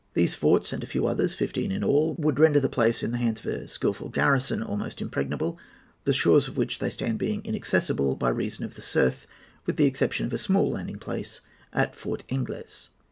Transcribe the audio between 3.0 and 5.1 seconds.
in the hands of a skilful garrison almost